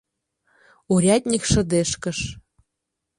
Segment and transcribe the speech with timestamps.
[0.93, 2.19] Урядник шыдешкыш.